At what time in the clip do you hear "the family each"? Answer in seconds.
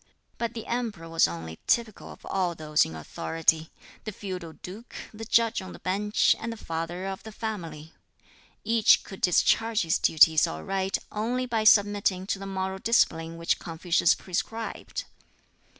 7.21-9.03